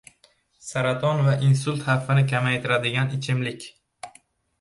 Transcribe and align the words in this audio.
Saraton 0.67 1.19
va 1.27 1.33
insult 1.49 1.83
xavfini 1.89 2.23
kamaytiradigan 2.31 3.13
ichimlik 3.19 3.69